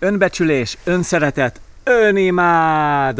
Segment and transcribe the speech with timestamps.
[0.00, 3.16] Önbecsülés, önszeretet, önimádat!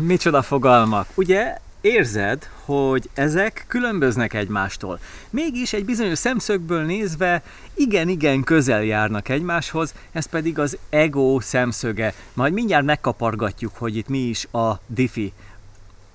[0.00, 1.06] Micsoda fogalmak!
[1.14, 4.98] Ugye érzed, hogy ezek különböznek egymástól.
[5.30, 7.42] Mégis egy bizonyos szemszögből nézve
[7.74, 12.14] igen-igen közel járnak egymáshoz, ez pedig az ego szemszöge.
[12.32, 15.32] Majd mindjárt megkapargatjuk, hogy itt mi is a diffi.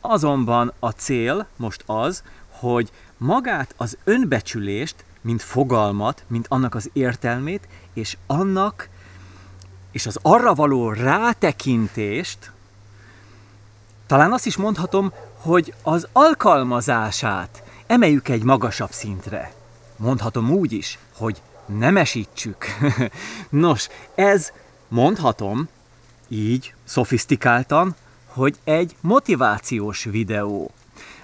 [0.02, 7.68] Azonban a cél most az, hogy magát az önbecsülést, mint fogalmat, mint annak az értelmét,
[7.94, 8.90] és annak
[9.92, 12.52] és az arra való rátekintést,
[14.08, 19.54] talán azt is mondhatom, hogy az alkalmazását emeljük egy magasabb szintre.
[19.96, 22.66] Mondhatom úgy is, hogy nemesítsük.
[23.50, 24.52] Nos, ez
[24.88, 25.68] mondhatom
[26.28, 27.96] így, szofisztikáltan,
[28.28, 30.72] hogy egy motivációs videó.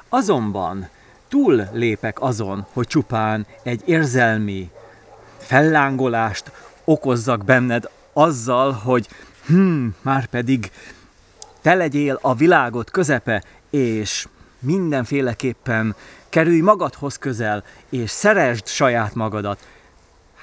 [0.09, 0.89] Azonban
[1.27, 4.71] túl lépek azon, hogy csupán egy érzelmi
[5.37, 6.51] fellángolást
[6.84, 9.07] okozzak benned azzal, hogy
[9.45, 10.71] hm, már pedig
[11.61, 14.27] te legyél a világot közepe, és
[14.59, 15.95] mindenféleképpen
[16.29, 19.67] kerülj magadhoz közel, és szeresd saját magadat.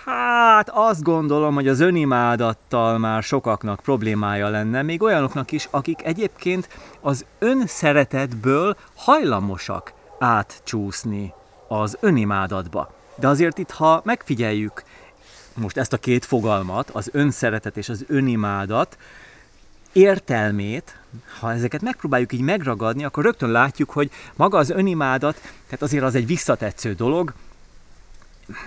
[0.05, 6.69] Hát azt gondolom, hogy az önimádattal már sokaknak problémája lenne, még olyanoknak is, akik egyébként
[7.01, 11.33] az önszeretetből hajlamosak átcsúszni
[11.69, 12.95] az önimádatba.
[13.15, 14.83] De azért itt, ha megfigyeljük
[15.55, 18.99] most ezt a két fogalmat, az önszeretet és az önimádat,
[19.93, 20.97] értelmét,
[21.41, 26.15] ha ezeket megpróbáljuk így megragadni, akkor rögtön látjuk, hogy maga az önimádat, tehát azért az
[26.15, 27.33] egy visszatetsző dolog,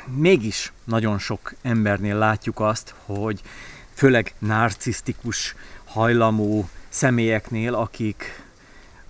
[0.05, 3.42] mégis nagyon sok embernél látjuk azt, hogy
[3.94, 5.55] főleg narcisztikus
[5.86, 8.44] hajlamú személyeknél, akik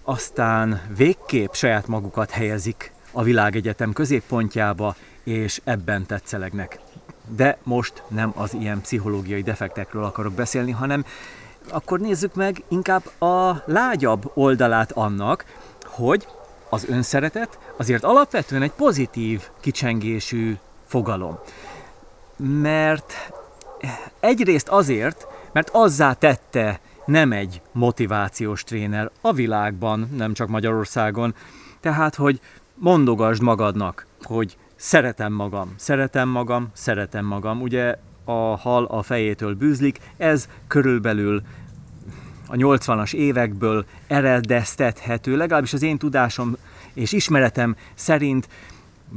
[0.03, 6.79] aztán végképp saját magukat helyezik a világegyetem középpontjába, és ebben tetszelegnek.
[7.27, 11.05] De most nem az ilyen pszichológiai defektekről akarok beszélni, hanem
[11.69, 15.45] akkor nézzük meg inkább a lágyabb oldalát annak,
[15.85, 16.27] hogy
[16.69, 21.39] az önszeretet azért alapvetően egy pozitív kicsengésű fogalom.
[22.37, 23.13] Mert
[24.19, 31.35] egyrészt azért, mert azzá tette nem egy motivációs tréner a világban, nem csak Magyarországon,
[31.79, 32.39] tehát, hogy
[32.73, 37.61] mondogasd magadnak, hogy szeretem magam, szeretem magam, szeretem magam.
[37.61, 41.41] Ugye a hal a fejétől bűzlik, ez körülbelül
[42.47, 46.55] a 80-as évekből eredeztethető, legalábbis az én tudásom
[46.93, 48.47] és ismeretem szerint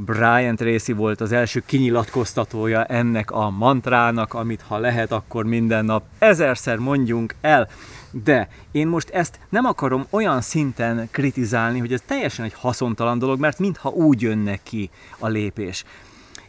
[0.05, 6.03] Brian Tracy volt az első kinyilatkoztatója ennek a mantrának, amit ha lehet, akkor minden nap
[6.19, 7.67] ezerszer mondjunk el.
[8.11, 13.39] De én most ezt nem akarom olyan szinten kritizálni, hogy ez teljesen egy haszontalan dolog,
[13.39, 15.83] mert mintha úgy jönne ki a lépés.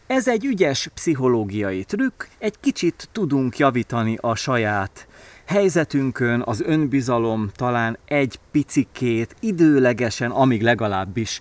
[0.06, 5.06] Ez egy ügyes pszichológiai trükk, egy kicsit tudunk javítani a saját
[5.44, 11.40] helyzetünkön, az önbizalom talán egy picikét, időlegesen, amíg legalábbis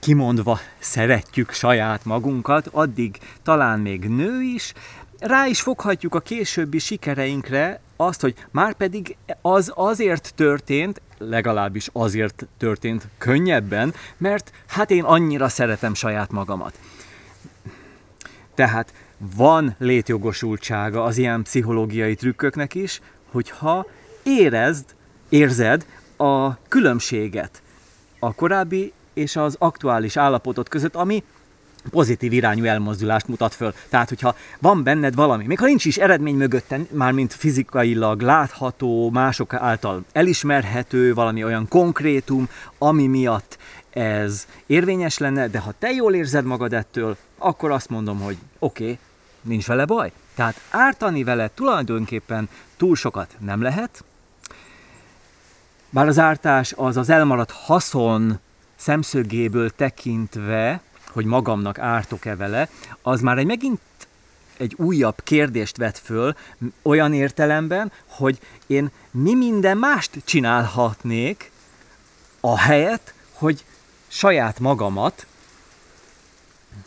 [0.00, 4.72] kimondva szeretjük saját magunkat, addig talán még nő is,
[5.18, 12.46] rá is foghatjuk a későbbi sikereinkre azt, hogy már pedig az azért történt, legalábbis azért
[12.58, 16.78] történt könnyebben, mert hát én annyira szeretem saját magamat.
[18.54, 18.92] Tehát
[19.36, 23.00] van létjogosultsága az ilyen pszichológiai trükköknek is,
[23.30, 23.86] hogyha
[24.22, 24.84] érezd,
[25.28, 27.62] érzed a különbséget
[28.18, 31.24] a korábbi és az aktuális állapotot között, ami
[31.90, 33.74] pozitív irányú elmozdulást mutat föl.
[33.88, 39.54] Tehát, hogyha van benned valami, még ha nincs is eredmény mögötte, mint fizikailag látható, mások
[39.54, 42.48] által elismerhető, valami olyan konkrétum,
[42.78, 43.58] ami miatt
[43.90, 48.82] ez érvényes lenne, de ha te jól érzed magad ettől, akkor azt mondom, hogy oké,
[48.82, 48.98] okay,
[49.42, 50.12] nincs vele baj.
[50.34, 54.04] Tehát ártani vele tulajdonképpen túl sokat nem lehet,
[55.90, 58.38] bár az ártás az az elmaradt haszon
[58.80, 62.68] szemszögéből tekintve, hogy magamnak ártok-e vele,
[63.02, 63.80] az már egy megint
[64.56, 66.34] egy újabb kérdést vet föl,
[66.82, 71.50] olyan értelemben, hogy én mi minden mást csinálhatnék,
[72.40, 73.64] a helyet, hogy
[74.08, 75.26] saját magamat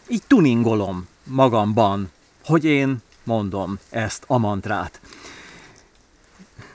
[0.07, 2.12] így tuningolom magamban,
[2.44, 5.01] hogy én mondom ezt a mantrát.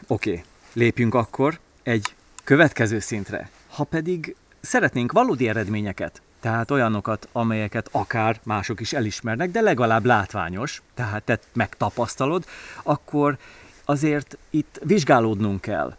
[0.07, 2.15] Oké, okay, lépjünk akkor egy
[2.45, 3.51] következő szintre.
[3.69, 4.37] Ha pedig
[4.69, 11.39] szeretnénk valódi eredményeket, tehát olyanokat, amelyeket akár mások is elismernek, de legalább látványos, tehát te
[11.53, 12.45] megtapasztalod,
[12.83, 13.39] akkor
[13.85, 15.97] azért itt vizsgálódnunk kell.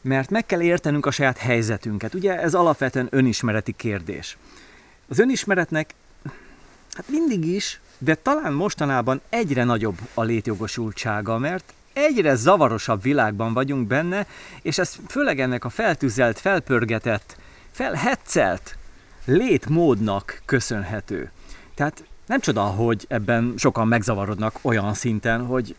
[0.00, 2.14] Mert meg kell értenünk a saját helyzetünket.
[2.14, 4.36] Ugye ez alapvetően önismereti kérdés.
[5.08, 5.94] Az önismeretnek
[6.92, 13.86] hát mindig is, de talán mostanában egyre nagyobb a létjogosultsága, mert egyre zavarosabb világban vagyunk
[13.86, 14.26] benne,
[14.62, 17.36] és ez főleg ennek a feltüzelt, felpörgetett,
[17.72, 18.76] felhetszelt
[19.24, 21.30] létmódnak köszönhető.
[21.74, 25.76] Tehát nem csoda, hogy ebben sokan megzavarodnak olyan szinten, hogy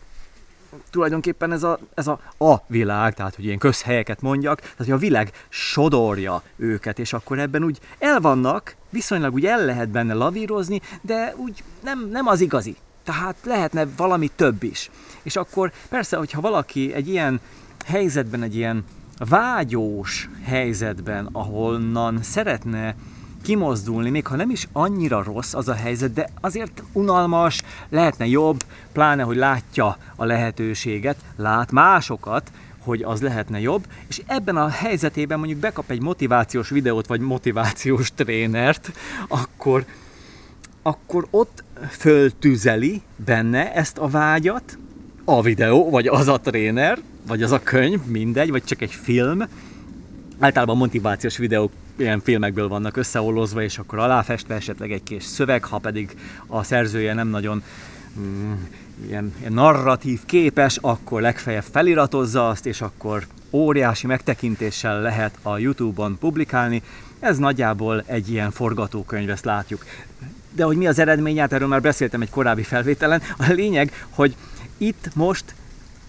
[0.90, 4.96] tulajdonképpen ez a, ez a, a világ, tehát hogy ilyen közhelyeket mondjak, tehát hogy a
[4.96, 11.34] világ sodorja őket, és akkor ebben úgy elvannak, viszonylag úgy el lehet benne lavírozni, de
[11.36, 12.76] úgy nem, nem az igazi.
[13.04, 14.90] Tehát lehetne valami több is.
[15.22, 17.40] És akkor persze, hogyha valaki egy ilyen
[17.84, 18.84] helyzetben, egy ilyen
[19.18, 22.94] vágyós helyzetben, ahonnan szeretne
[23.42, 28.64] kimozdulni, még ha nem is annyira rossz az a helyzet, de azért unalmas, lehetne jobb,
[28.92, 35.38] pláne, hogy látja a lehetőséget, lát másokat, hogy az lehetne jobb, és ebben a helyzetében
[35.38, 38.92] mondjuk bekap egy motivációs videót, vagy motivációs trénert,
[39.28, 39.84] akkor,
[40.82, 44.78] akkor ott föltüzeli benne ezt a vágyat,
[45.24, 49.42] a videó, vagy az a tréner, vagy az a könyv, mindegy, vagy csak egy film.
[50.38, 55.78] Általában motivációs videók ilyen filmekből vannak összeollozva, és akkor aláfestve esetleg egy kis szöveg, ha
[55.78, 56.16] pedig
[56.46, 57.62] a szerzője nem nagyon
[58.18, 58.52] mm,
[59.06, 66.18] ilyen, ilyen narratív képes, akkor legfeljebb feliratozza azt, és akkor óriási megtekintéssel lehet a Youtube-on
[66.18, 66.82] publikálni.
[67.20, 69.84] Ez nagyjából egy ilyen forgatókönyv, ezt látjuk.
[70.50, 73.22] De hogy mi az eredmény, hát erről már beszéltem egy korábbi felvételen.
[73.36, 74.36] A lényeg, hogy
[74.78, 75.54] itt most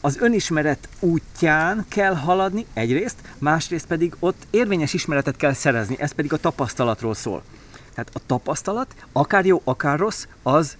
[0.06, 6.34] az önismeret útján kell haladni egyrészt, másrészt pedig ott érvényes ismeretet kell szerezni, ez pedig
[6.34, 7.44] a tapasztalatról szól.
[7.94, 10.78] Tehát a tapasztalat, akár jó, akár rossz, az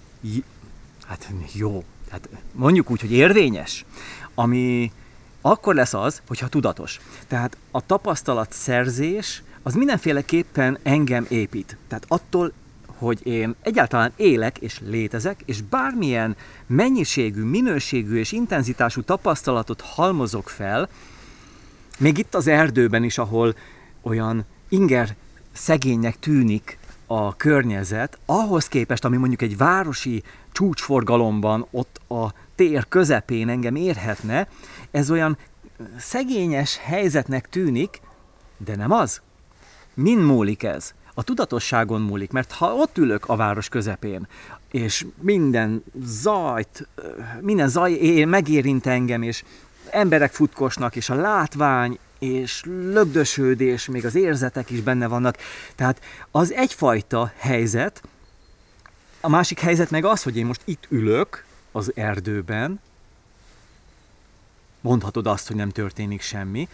[1.06, 1.84] hát jó.
[2.06, 3.84] Tehát mondjuk úgy, hogy érvényes,
[4.34, 4.92] ami
[5.40, 7.00] akkor lesz az, hogyha tudatos.
[7.28, 11.76] Tehát a tapasztalat szerzés az mindenféleképpen engem épít.
[11.88, 12.52] Tehát attól
[12.98, 20.88] hogy én egyáltalán élek és létezek, és bármilyen mennyiségű, minőségű és intenzitású tapasztalatot halmozok fel,
[21.98, 23.54] még itt az erdőben is, ahol
[24.02, 25.16] olyan inger
[25.52, 30.22] szegénynek tűnik a környezet, ahhoz képest, ami mondjuk egy városi
[30.52, 34.48] csúcsforgalomban ott a tér közepén engem érhetne,
[34.90, 35.38] ez olyan
[35.98, 38.00] szegényes helyzetnek tűnik,
[38.56, 39.20] de nem az.
[39.94, 40.94] Min múlik ez?
[41.18, 44.26] A tudatosságon múlik, mert ha ott ülök a város közepén,
[44.70, 46.88] és minden zajt,
[47.40, 49.42] minden zaj megérint engem, és
[49.90, 55.36] emberek futkosnak, és a látvány, és lögdösődés, még az érzetek is benne vannak.
[55.74, 58.02] Tehát az egyfajta helyzet,
[59.20, 62.80] a másik helyzet meg az, hogy én most itt ülök az erdőben,
[64.80, 66.68] mondhatod azt, hogy nem történik semmi,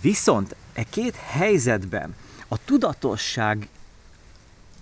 [0.00, 2.14] viszont e két helyzetben
[2.52, 3.68] a tudatosság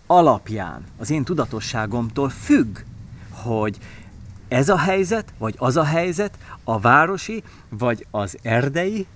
[0.07, 2.79] alapján, az én tudatosságomtól függ,
[3.31, 3.79] hogy
[4.49, 9.07] ez a helyzet, vagy az a helyzet, a városi, vagy az erdei,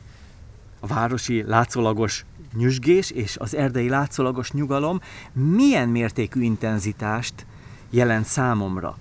[0.81, 5.00] a városi látszólagos nyüzsgés és az erdei látszólagos nyugalom
[5.32, 7.46] milyen mértékű intenzitást
[7.90, 8.98] jelent számomra.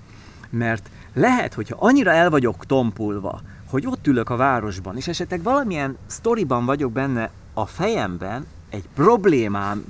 [0.50, 5.97] Mert lehet, hogyha annyira el vagyok tompulva, hogy ott ülök a városban, és esetleg valamilyen
[6.06, 9.85] sztoriban vagyok benne a fejemben, egy problémám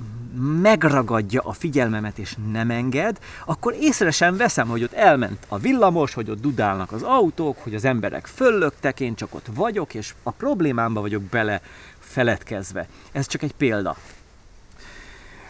[0.62, 6.14] megragadja a figyelmemet és nem enged, akkor észre sem veszem, hogy ott elment a villamos,
[6.14, 10.30] hogy ott dudálnak az autók, hogy az emberek föllöktek, én csak ott vagyok, és a
[10.30, 11.60] problémámba vagyok bele
[11.98, 12.88] feledkezve.
[13.12, 13.96] Ez csak egy példa.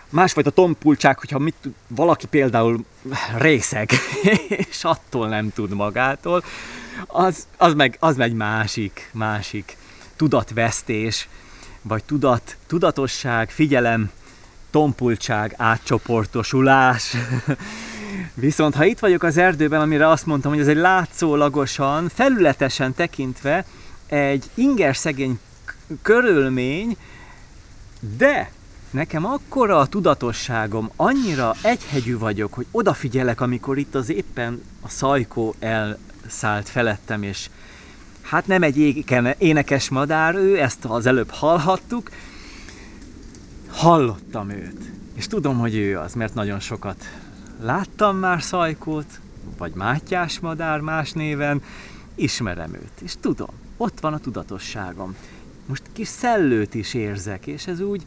[0.08, 2.84] Másfajta tompultság, hogyha mit, valaki például
[3.36, 3.90] részeg,
[4.68, 6.44] és attól nem tud magától,
[7.06, 9.76] az, az, meg, az meg másik, másik
[10.16, 11.28] tudatvesztés,
[11.82, 14.10] vagy tudat, tudatosság, figyelem,
[14.70, 17.14] tompultság, átcsoportosulás.
[18.34, 23.64] Viszont ha itt vagyok az erdőben, amire azt mondtam, hogy ez egy látszólagosan, felületesen tekintve
[24.06, 25.40] egy inger szegény
[26.02, 26.96] körülmény,
[28.16, 28.50] de
[28.90, 35.54] nekem akkora a tudatosságom, annyira egyhegyű vagyok, hogy odafigyelek, amikor itt az éppen a szajkó
[35.58, 37.48] elszállt felettem, és
[38.22, 39.04] hát nem egy
[39.38, 42.10] énekes madár ő, ezt az előbb hallhattuk,
[43.70, 47.04] hallottam őt, és tudom, hogy ő az, mert nagyon sokat
[47.60, 49.20] láttam már Szajkót,
[49.58, 51.62] vagy Mátyás madár más néven,
[52.14, 55.16] ismerem őt, és tudom, ott van a tudatosságom.
[55.66, 58.02] Most kis szellőt is érzek, és ez úgy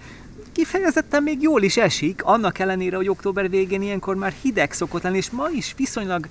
[0.51, 5.17] kifejezetten még jól is esik, annak ellenére, hogy október végén ilyenkor már hideg szokott lenni,
[5.17, 6.27] és ma is viszonylag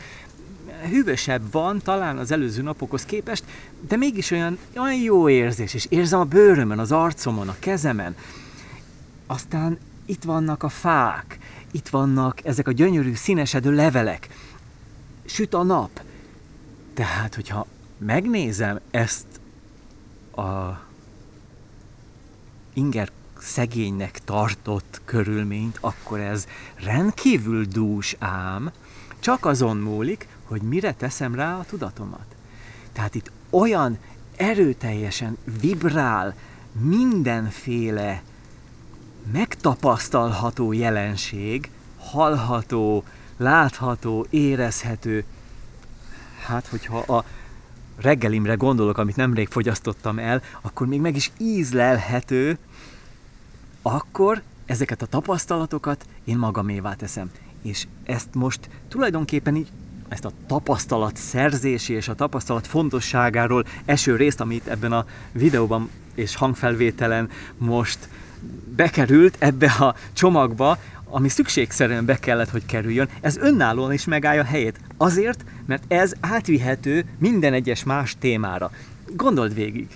[0.87, 3.45] hűvösebb van, talán az előző napokhoz képest,
[3.89, 8.17] de mégis olyan, olyan jó érzés, és érzem a bőrömön, az arcomon, a kezemen.
[9.27, 11.39] Aztán itt vannak a fák,
[11.71, 14.29] itt vannak ezek a gyönyörű, színesedő levelek.
[15.25, 16.01] Süt a nap.
[16.95, 17.67] Tehát, hogyha
[17.99, 19.27] megnézem ezt
[20.37, 20.81] a
[22.73, 28.71] inger szegénynek tartott körülményt, akkor ez rendkívül dús ám,
[29.21, 32.27] csak azon múlik, hogy mire teszem rá a tudatomat.
[32.93, 33.99] Tehát itt olyan
[34.37, 36.35] erőteljesen vibrál
[36.73, 38.23] mindenféle
[39.33, 43.05] megtapasztalható jelenség, hallható,
[43.37, 45.25] látható, érezhető.
[46.47, 47.25] Hát, hogyha a
[47.97, 52.59] reggelimre gondolok, amit nemrég fogyasztottam el, akkor még meg is ízlelhető,
[53.83, 57.31] akkor ezeket a tapasztalatokat én magamévá teszem.
[57.63, 59.69] És ezt most tulajdonképpen így
[60.09, 66.37] ezt a tapasztalat szerzési és a tapasztalat fontosságáról eső részt, amit ebben a videóban és
[66.37, 68.09] hangfelvételen most
[68.77, 74.45] bekerült ebbe a csomagba, ami szükségszerűen be kellett, hogy kerüljön, ez önállóan is megállja a
[74.45, 74.81] helyét.
[74.97, 78.71] Azért, mert ez átvihető minden egyes más témára.
[79.17, 79.89] Gondold végig.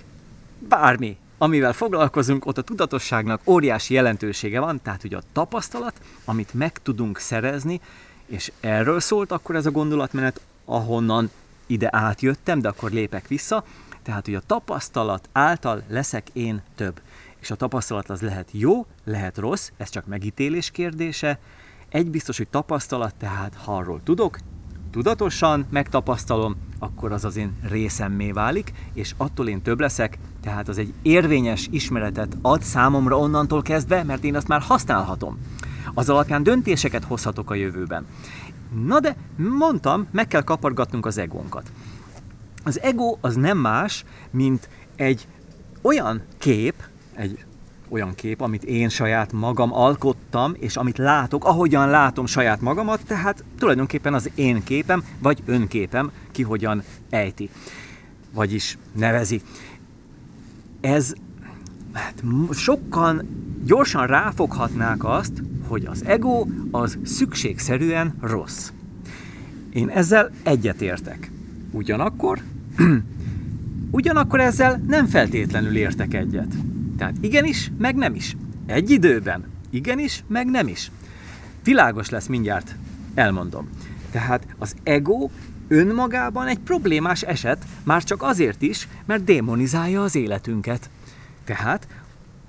[0.69, 6.77] Bármi, amivel foglalkozunk, ott a tudatosságnak óriási jelentősége van, tehát ugye a tapasztalat, amit meg
[6.77, 7.81] tudunk szerezni,
[8.29, 11.31] és erről szólt akkor ez a gondolatmenet, ahonnan
[11.65, 13.63] ide átjöttem, de akkor lépek vissza,
[14.03, 17.01] tehát hogy a tapasztalat által leszek én több.
[17.39, 21.39] És a tapasztalat az lehet jó, lehet rossz, ez csak megítélés kérdése.
[21.89, 24.37] Egy biztos, hogy tapasztalat, tehát ha arról tudok,
[24.91, 30.77] tudatosan megtapasztalom, akkor az az én részemmé válik, és attól én több leszek, tehát az
[30.77, 35.39] egy érvényes ismeretet ad számomra onnantól kezdve, mert én azt már használhatom.
[35.93, 38.05] Az alapján döntéseket hozhatok a jövőben.
[38.85, 41.71] Na de, mondtam, meg kell kapargatnunk az egónkat.
[42.63, 45.27] Az ego az nem más, mint egy
[45.81, 46.73] olyan kép,
[47.15, 47.45] egy
[47.89, 53.43] olyan kép, amit én saját magam alkottam, és amit látok, ahogyan látom saját magamat, tehát
[53.57, 57.49] tulajdonképpen az én képem, vagy önképem, ki hogyan ejti,
[58.33, 59.41] vagyis nevezi.
[60.81, 61.13] Ez
[61.93, 63.23] hát, sokkal
[63.65, 68.71] gyorsan ráfoghatnák azt, hogy az ego az szükségszerűen rossz.
[69.73, 71.31] Én ezzel egyetértek.
[71.71, 72.39] Ugyanakkor,
[73.91, 76.53] ugyanakkor ezzel nem feltétlenül értek egyet.
[76.97, 78.35] Tehát igenis, meg nem is.
[78.65, 79.43] Egy időben.
[79.69, 80.91] Igenis, meg nem is.
[81.63, 82.75] Világos lesz mindjárt,
[83.13, 83.69] elmondom.
[84.11, 85.29] Tehát az ego
[85.67, 90.89] önmagában egy problémás eset, már csak azért is, mert démonizálja az életünket.
[91.43, 91.87] Tehát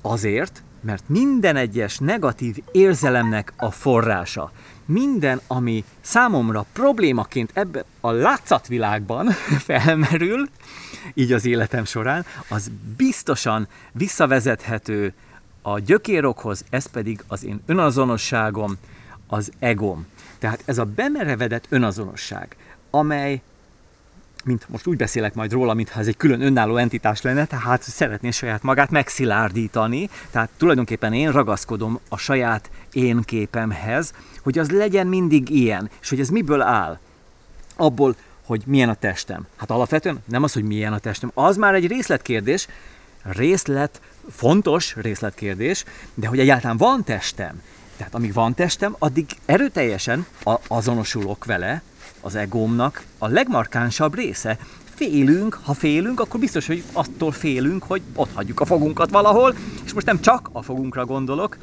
[0.03, 4.53] azért, mert minden egyes negatív érzelemnek a forrása,
[4.85, 9.31] minden, ami számomra problémaként ebben a látszatvilágban
[9.69, 10.49] felmerül,
[11.15, 15.13] így az életem során, az biztosan visszavezethető
[15.63, 18.77] a gyökérokhoz, ez pedig az én önazonosságom,
[19.27, 20.07] az egom.
[20.39, 22.57] Tehát ez a bemerevedett önazonosság,
[22.91, 23.43] amely
[24.45, 28.31] mint most úgy beszélek majd róla, mintha ez egy külön önálló entitás lenne, tehát szeretné
[28.31, 35.51] saját magát megszilárdítani, tehát tulajdonképpen én ragaszkodom a saját én képemhez, hogy az legyen mindig
[35.51, 36.99] ilyen, és hogy ez miből áll?
[37.77, 39.47] Abból, hogy milyen a testem.
[39.57, 42.67] Hát alapvetően nem az, hogy milyen a testem, az már egy részletkérdés,
[43.23, 47.63] részlet, fontos részletkérdés, de hogy egyáltalán van testem,
[47.97, 50.27] tehát amíg van testem, addig erőteljesen
[50.69, 51.83] azonosulok vele,
[52.21, 54.59] az egómnak a legmarkánsabb része.
[54.95, 59.93] Félünk, ha félünk, akkor biztos, hogy attól félünk, hogy ott hagyjuk a fogunkat valahol, és
[59.93, 61.57] most nem csak a fogunkra gondolok,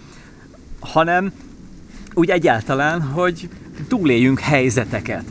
[0.79, 1.31] hanem
[2.13, 3.49] úgy egyáltalán, hogy
[3.87, 5.23] túléljünk helyzeteket.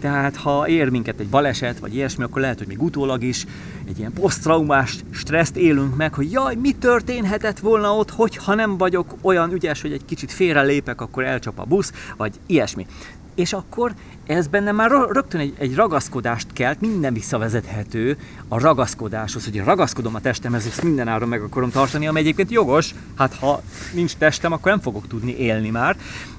[0.00, 3.46] Tehát ha ér minket egy baleset, vagy ilyesmi, akkor lehet, hogy még utólag is
[3.88, 9.14] egy ilyen posztraumás stresszt élünk meg, hogy jaj, mi történhetett volna ott, hogyha nem vagyok
[9.20, 12.86] olyan ügyes, hogy egy kicsit félre lépek, akkor elcsap a busz, vagy ilyesmi
[13.36, 13.94] és akkor
[14.26, 20.20] ez benne már rögtön egy, egy ragaszkodást kelt, minden visszavezethető a ragaszkodáshoz, hogy ragaszkodom a
[20.20, 23.62] testemhez, és minden áron meg akarom tartani, ami egyébként jogos, hát ha
[23.92, 25.96] nincs testem, akkor nem fogok tudni élni már.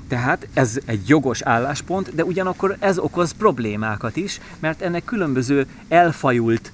[0.07, 6.71] Tehát ez egy jogos álláspont, de ugyanakkor ez okoz problémákat is, mert ennek különböző elfajult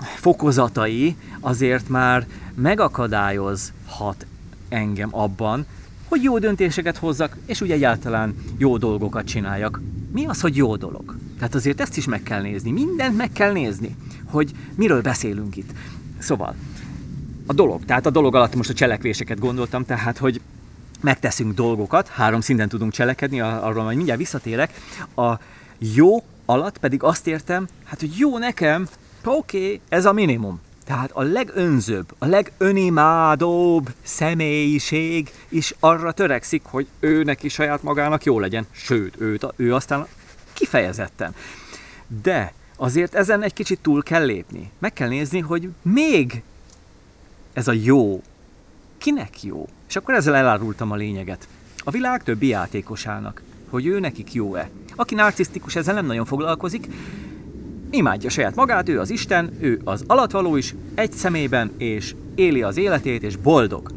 [0.00, 4.26] fokozatai azért már megakadályozhat
[4.68, 5.66] engem abban,
[6.08, 9.80] hogy jó döntéseket hozzak, és úgy egyáltalán jó dolgokat csináljak.
[10.12, 11.16] Mi az, hogy jó dolog?
[11.38, 15.70] Tehát azért ezt is meg kell nézni, mindent meg kell nézni, hogy miről beszélünk itt.
[16.18, 16.54] Szóval,
[17.46, 20.40] a dolog, tehát a dolog alatt most a cselekvéseket gondoltam, tehát, hogy
[21.00, 24.80] megteszünk dolgokat, három szinten tudunk cselekedni, arról majd mindjárt visszatérek.
[25.16, 25.32] A
[25.78, 28.88] jó alatt pedig azt értem, hát, hogy jó nekem,
[29.24, 30.60] oké, okay, ez a minimum.
[30.86, 38.40] Tehát a legönzőbb, a legönimádóbb személyiség is arra törekszik, hogy ő neki saját magának jó
[38.40, 38.66] legyen.
[38.70, 40.06] Sőt, őt, ő aztán
[40.52, 41.34] kifejezetten.
[42.22, 44.70] De azért ezen egy kicsit túl kell lépni.
[44.78, 46.42] Meg kell nézni, hogy még
[47.52, 48.22] ez a jó,
[48.98, 49.68] kinek jó.
[49.88, 51.48] És akkor ezzel elárultam a lényeget.
[51.78, 54.70] A világ többi játékosának, hogy ő nekik jó-e.
[54.94, 56.88] Aki narcisztikus, ezzel nem nagyon foglalkozik,
[57.96, 62.76] imádja saját magát, ő az Isten, ő az alatvaló is, egy szemében, és éli az
[62.76, 63.90] életét, és boldog.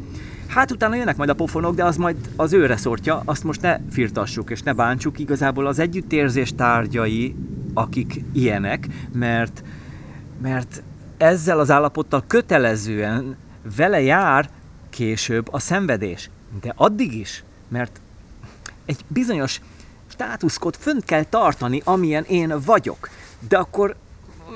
[0.47, 3.79] Hát utána jönnek majd a pofonok, de az majd az ő reszortja, azt most ne
[3.91, 7.35] firtassuk és ne bántsuk, igazából az együttérzés tárgyai,
[7.73, 9.63] akik ilyenek, mert,
[10.41, 10.83] mert
[11.17, 13.37] ezzel az állapottal kötelezően
[13.75, 14.49] vele jár
[14.89, 16.29] később a szenvedés.
[16.61, 18.01] De addig is, mert
[18.85, 19.61] egy bizonyos
[20.07, 23.09] státuszkot fönt kell tartani, amilyen én vagyok.
[23.47, 23.95] De akkor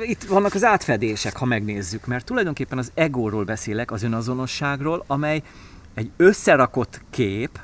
[0.08, 5.44] itt vannak az átfedések, ha megnézzük, mert tulajdonképpen az egóról beszélek, az önazonosságról, amely
[5.94, 7.60] egy összerakott kép,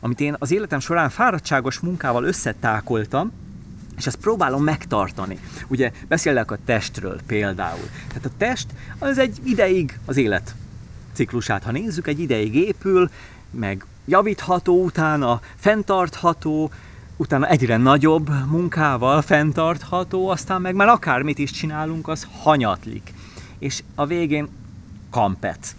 [0.00, 3.32] amit én az életem során fáradtságos munkával összetákoltam,
[3.96, 5.38] és ezt próbálom megtartani.
[5.68, 7.88] Ugye beszélek a testről például.
[8.08, 8.66] Tehát a test
[8.98, 10.54] az egy ideig az élet
[11.12, 13.10] ciklusát, ha nézzük, egy ideig épül,
[13.50, 16.70] meg javítható, utána fenntartható,
[17.20, 23.12] utána egyre nagyobb munkával fenntartható, aztán meg már akármit is csinálunk, az hanyatlik.
[23.58, 24.48] És a végén
[25.10, 25.74] kampec.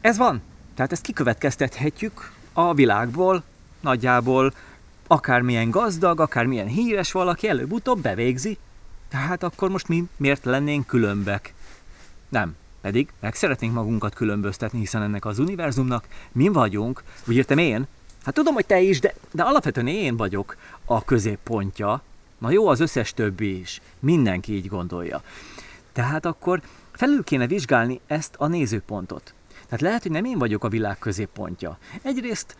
[0.00, 0.42] Ez van.
[0.74, 3.42] Tehát ezt kikövetkeztethetjük a világból,
[3.80, 4.52] nagyjából
[5.06, 8.58] akármilyen gazdag, akármilyen híres valaki előbb-utóbb bevégzi.
[9.08, 11.54] Tehát akkor most mi miért lennénk különbek?
[12.28, 12.56] Nem.
[12.80, 17.86] Pedig meg szeretnénk magunkat különböztetni, hiszen ennek az univerzumnak mi vagyunk, úgy értem én,
[18.24, 22.02] hát tudom, hogy te is, de, de alapvetően én vagyok a középpontja.
[22.38, 23.80] Na jó, az összes többi is.
[23.98, 25.22] Mindenki így gondolja.
[25.92, 26.62] Tehát akkor
[26.92, 29.34] felül kéne vizsgálni ezt a nézőpontot.
[29.64, 31.78] Tehát lehet, hogy nem én vagyok a világ középpontja.
[32.02, 32.56] Egyrészt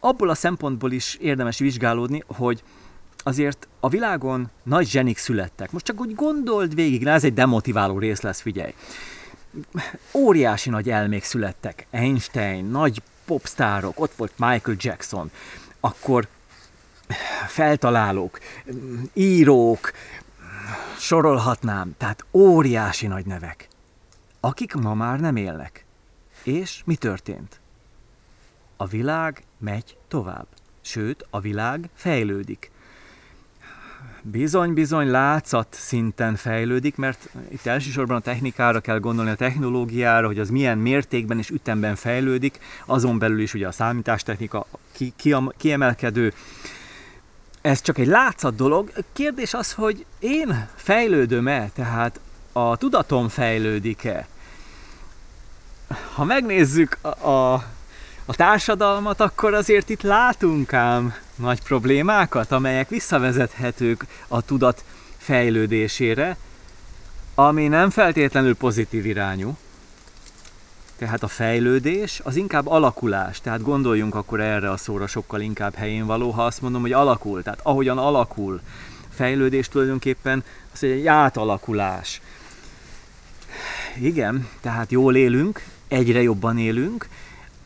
[0.00, 2.62] abból a szempontból is érdemes vizsgálódni, hogy
[3.16, 5.72] azért a világon nagy zsenik születtek.
[5.72, 8.74] Most csak úgy gondold végig, ez egy demotiváló rész lesz, figyelj
[10.12, 11.86] óriási nagy elmék születtek.
[11.90, 15.30] Einstein, nagy popstárok, ott volt Michael Jackson,
[15.80, 16.28] akkor
[17.46, 18.38] feltalálók,
[19.12, 19.92] írók,
[20.98, 23.68] sorolhatnám, tehát óriási nagy nevek,
[24.40, 25.84] akik ma már nem élnek.
[26.42, 27.60] És mi történt?
[28.76, 30.46] A világ megy tovább,
[30.80, 32.70] sőt, a világ fejlődik
[34.22, 40.50] bizony-bizony látszat szinten fejlődik, mert itt elsősorban a technikára kell gondolni, a technológiára, hogy az
[40.50, 46.32] milyen mértékben és ütemben fejlődik, azon belül is ugye a számítástechnika ki, ki, kiemelkedő.
[47.60, 48.92] Ez csak egy látszat dolog.
[49.12, 52.20] Kérdés az, hogy én fejlődöm-e, tehát
[52.52, 54.26] a tudatom fejlődik-e?
[56.14, 57.52] Ha megnézzük a, a,
[58.24, 64.84] a társadalmat, akkor azért itt látunk ám nagy problémákat, amelyek visszavezethetők a tudat
[65.16, 66.36] fejlődésére,
[67.34, 69.56] ami nem feltétlenül pozitív irányú.
[70.96, 76.06] Tehát a fejlődés az inkább alakulás, tehát gondoljunk akkor erre a szóra sokkal inkább helyén
[76.06, 78.60] való, ha azt mondom, hogy alakul, tehát ahogyan alakul.
[79.10, 82.20] Fejlődés tulajdonképpen az egy átalakulás.
[84.00, 87.08] Igen, tehát jól élünk, egyre jobban élünk,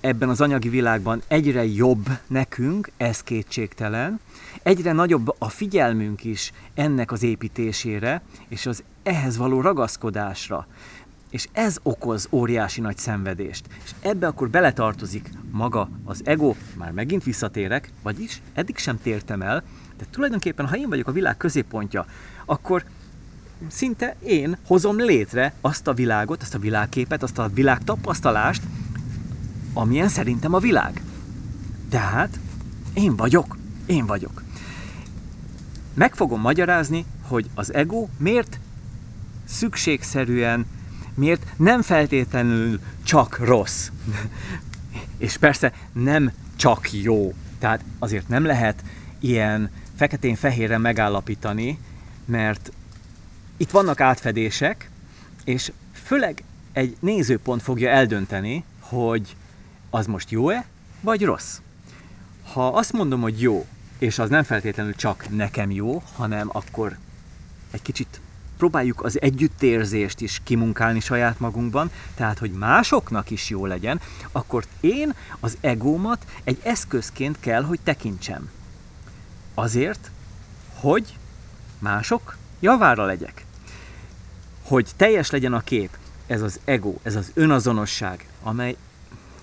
[0.07, 4.21] ebben az anyagi világban egyre jobb nekünk, ez kétségtelen,
[4.63, 10.67] egyre nagyobb a figyelmünk is ennek az építésére, és az ehhez való ragaszkodásra.
[11.31, 13.67] És ez okoz óriási nagy szenvedést.
[13.85, 19.63] És ebbe akkor beletartozik maga az ego, már megint visszatérek, vagyis eddig sem tértem el,
[19.99, 22.07] de tulajdonképpen, ha én vagyok a világ középpontja,
[22.45, 22.85] akkor
[23.69, 28.63] szinte én hozom létre azt a világot, azt a világképet, azt a világ tapasztalást,
[29.77, 31.03] amilyen szerintem a világ.
[31.89, 32.39] Tehát
[32.95, 34.43] én vagyok, én vagyok.
[35.95, 38.59] Meg fogom magyarázni, hogy az ego miért
[39.45, 40.67] szükségszerűen,
[41.15, 43.89] miért nem feltétlenül csak rossz.
[45.19, 47.35] És persze nem csak jó.
[47.59, 48.83] Tehát azért nem lehet
[49.19, 51.79] ilyen feketén-fehérre megállapítani,
[52.25, 52.73] mert
[53.57, 54.91] itt vannak átfedések,
[55.45, 59.37] és főleg egy nézőpont fogja eldönteni, hogy
[59.97, 60.67] az most jó-e,
[61.01, 61.59] vagy rossz?
[62.53, 63.67] Ha azt mondom, hogy jó,
[63.99, 66.99] és az nem feltétlenül csak nekem jó, hanem akkor
[67.71, 68.21] egy kicsit
[68.57, 74.01] próbáljuk az együttérzést is kimunkálni saját magunkban, tehát hogy másoknak is jó legyen,
[74.33, 78.51] akkor én az egómat egy eszközként kell, hogy tekintsem.
[79.55, 80.11] Azért,
[80.75, 81.17] hogy
[81.79, 83.45] mások javára legyek.
[84.63, 88.77] Hogy teljes legyen a kép, ez az ego, ez az önazonosság, amely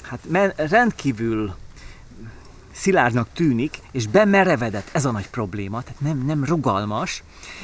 [0.04, 0.20] hát
[0.56, 1.54] rendkívül
[2.72, 7.24] szilárdnak tűnik, és bemerevedett, ez a nagy probléma, tehát nem, nem rugalmas.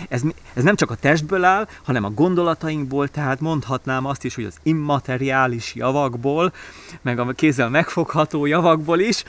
[0.10, 0.22] Ez,
[0.54, 4.56] ez nem csak a testből áll, hanem a gondolatainkból, tehát mondhatnám azt is, hogy az
[4.64, 6.54] immateriális javakból,
[7.02, 9.24] meg a kézzel megfogható javakból is,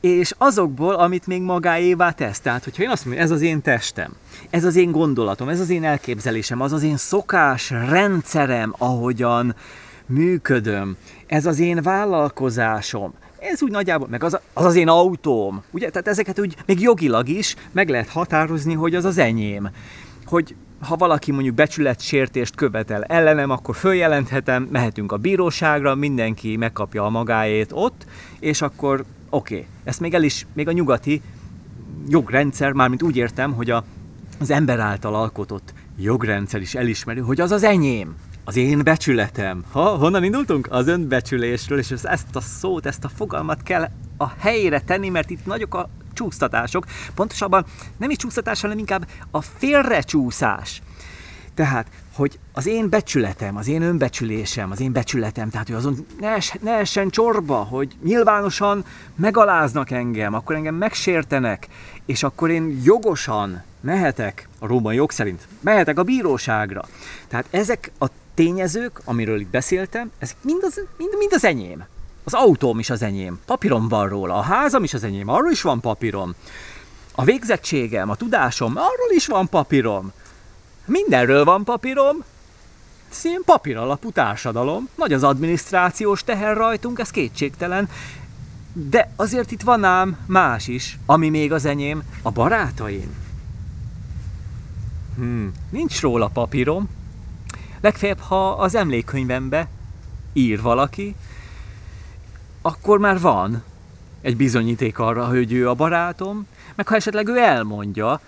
[0.00, 2.40] és azokból, amit még magáévá tesz.
[2.40, 4.12] Tehát, hogyha én azt mondom, ez az én testem,
[4.50, 9.54] ez az én gondolatom, ez az én elképzelésem, az az én szokás, rendszerem, ahogyan
[10.06, 10.96] működöm,
[11.34, 15.90] ez az én vállalkozásom, ez úgy nagyjából, meg az, az az én autóm, ugye?
[15.90, 19.70] Tehát ezeket úgy még jogilag is meg lehet határozni, hogy az az enyém.
[20.26, 27.10] Hogy ha valaki mondjuk becsületsértést követel ellenem, akkor följelenthetem, mehetünk a bíróságra, mindenki megkapja a
[27.10, 28.06] magáét ott,
[28.40, 29.54] és akkor oké.
[29.54, 29.66] Okay.
[29.84, 31.22] Ezt még el is, még a nyugati
[32.08, 33.84] jogrendszer, mármint úgy értem, hogy a,
[34.40, 39.64] az ember által alkotott jogrendszer is elismeri, hogy az az enyém az én becsületem.
[39.70, 40.68] Ha, honnan indultunk?
[40.70, 45.46] Az önbecsülésről, és ezt a szót, ezt a fogalmat kell a helyére tenni, mert itt
[45.46, 46.84] nagyok a csúsztatások.
[47.14, 47.64] Pontosabban
[47.96, 50.82] nem is csúsztatás, hanem inkább a félrecsúszás.
[51.54, 56.28] Tehát, hogy az én becsületem, az én önbecsülésem, az én becsületem, tehát hogy azon ne,
[56.28, 58.84] es, ne essen csorba, hogy nyilvánosan
[59.16, 61.68] megaláznak engem, akkor engem megsértenek,
[62.06, 66.84] és akkor én jogosan mehetek, a római jog szerint, mehetek a bíróságra.
[67.28, 71.84] Tehát ezek a tényezők, amiről itt beszéltem, ezek mind az, mind, mind az enyém.
[72.24, 75.62] Az autóm is az enyém, papírom van róla, a házam is az enyém, arról is
[75.62, 76.34] van papírom.
[77.14, 80.12] A végzettségem, a tudásom, arról is van papírom.
[80.84, 82.24] Mindenről van papírom.
[83.10, 84.88] Ez ilyen papír alapú társadalom.
[84.94, 87.88] Nagy az adminisztrációs teher rajtunk, ez kétségtelen.
[88.72, 93.14] De azért itt van ám más is, ami még az enyém, a barátaim.
[95.16, 96.88] Hmm, nincs róla papírom,
[97.84, 99.68] Legfeljebb, ha az emlékkönyvembe
[100.32, 101.14] ír valaki,
[102.62, 103.62] akkor már van
[104.20, 108.20] egy bizonyíték arra, hogy ő a barátom, meg ha esetleg ő elmondja,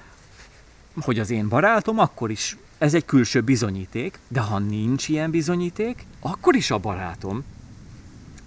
[1.00, 6.06] hogy az én barátom, akkor is ez egy külső bizonyíték, de ha nincs ilyen bizonyíték,
[6.20, 7.44] akkor is a barátom.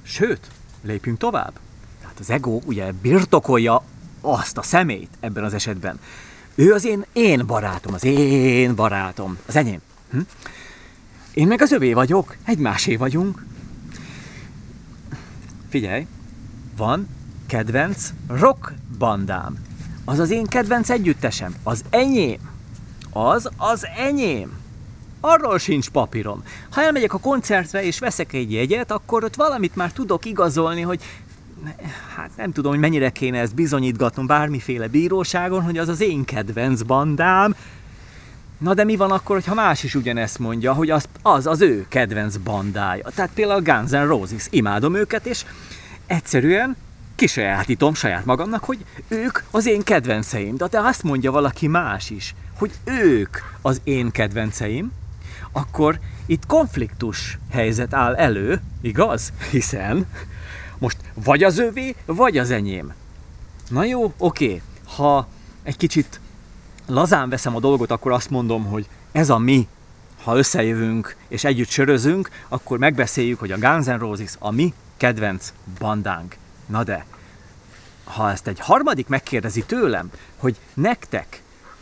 [0.02, 0.48] Sőt,
[0.82, 1.54] lépjünk tovább.
[2.00, 3.84] Tehát az ego ugye birtokolja
[4.22, 6.00] azt a szemét ebben az esetben.
[6.56, 9.82] Ő az én, én barátom, az én barátom, az enyém.
[10.12, 10.20] Hm?
[11.40, 13.46] Én meg az övé vagyok, egymásé vagyunk.
[15.70, 16.06] Figyelj,
[16.78, 17.08] van
[17.48, 19.58] kedvenc rock bandám.
[20.06, 21.56] Az az én kedvenc együttesem.
[21.64, 22.40] Az enyém.
[23.12, 24.52] Az az enyém.
[25.20, 26.44] Arról sincs papírom.
[26.70, 31.02] Ha elmegyek a koncertre és veszek egy jegyet, akkor ott valamit már tudok igazolni, hogy
[32.16, 36.82] hát nem tudom, hogy mennyire kéne ezt bizonyítgatnom bármiféle bíróságon, hogy az az én kedvenc
[36.82, 37.56] bandám,
[38.60, 41.86] Na de mi van akkor, ha más is ugyanezt mondja, hogy az az, az ő
[41.90, 43.10] kedvenc bandája.
[43.16, 45.46] Tehát például Guns N' Roses, imádom őket, és
[46.08, 46.76] egyszerűen
[47.16, 50.56] kisajátítom saját magamnak, hogy ők az én kedvenceim.
[50.58, 54.92] De ha azt mondja valaki más is, hogy ők az én kedvenceim,
[55.52, 59.34] akkor itt konfliktus helyzet áll elő, igaz?
[59.52, 60.08] Hiszen
[60.78, 62.94] most vagy az övé, vagy az enyém.
[63.70, 64.62] Na jó, oké,
[64.96, 65.28] ha
[65.64, 66.20] egy kicsit
[66.90, 69.68] lazán veszem a dolgot, akkor azt mondom, hogy ez a mi.
[70.24, 75.54] Ha összejövünk és együtt sörözünk, akkor megbeszéljük, hogy a Guns N' Roses a mi kedvenc
[75.80, 76.36] bandánk.
[76.66, 77.06] Na de,
[78.04, 81.42] ha ezt egy harmadik megkérdezi tőlem, hogy nektek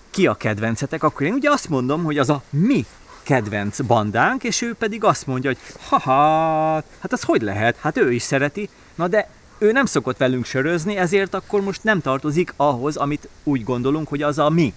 [0.10, 2.86] ki a kedvencetek, akkor én ugye azt mondom, hogy az a mi
[3.24, 7.78] kedvenc bandánk, és ő pedig azt mondja, hogy haha, hát az hogy lehet?
[7.78, 8.70] Hát ő is szereti.
[8.96, 13.64] Na de ő nem szokott velünk sörözni, ezért akkor most nem tartozik ahhoz, amit úgy
[13.64, 14.74] gondolunk, hogy az a mi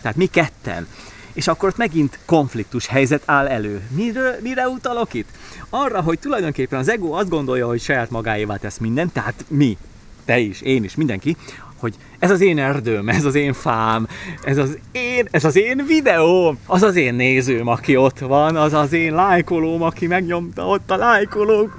[0.00, 0.86] tehát mi ketten.
[1.32, 3.82] És akkor ott megint konfliktus helyzet áll elő.
[3.90, 5.28] Mire, mire utalok itt?
[5.70, 9.76] Arra, hogy tulajdonképpen az ego azt gondolja, hogy saját magáévá tesz mindent, tehát mi,
[10.24, 11.36] te is, én is, mindenki,
[11.76, 14.06] hogy ez az én erdőm, ez az én fám,
[14.44, 18.72] ez az én, ez az én videóm, az az én nézőm, aki ott van, az
[18.72, 21.70] az én lájkolóm, aki megnyomta ott a lájkoló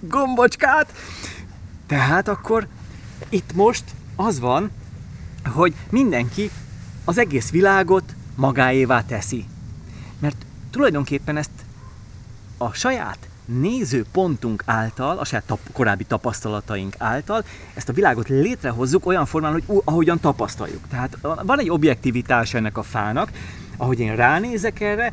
[0.00, 0.92] gombocskát.
[1.86, 2.66] Tehát akkor
[3.28, 3.84] itt most
[4.16, 4.70] az van,
[5.44, 6.50] hogy mindenki
[7.04, 9.44] az egész világot magáévá teszi.
[10.18, 10.36] Mert
[10.70, 11.50] tulajdonképpen ezt
[12.58, 19.26] a saját nézőpontunk által, a saját tap- korábbi tapasztalataink által, ezt a világot létrehozzuk olyan
[19.26, 20.88] formán, hogy ú, ahogyan tapasztaljuk.
[20.88, 23.30] Tehát van egy objektivitás ennek a fának,
[23.76, 25.12] ahogy én ránézek erre,